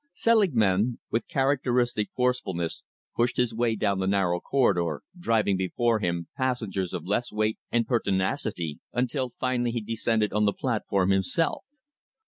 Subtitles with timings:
[0.13, 2.83] Selingman, with characteristic forcefulness,
[3.15, 7.85] pushed his way down the narrow corridor, driving before him passengers of less weight and
[7.85, 11.65] pertinacity, until finally he descended on to the platform itself.